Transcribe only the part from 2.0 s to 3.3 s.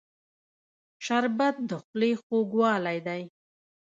خوږوالی دی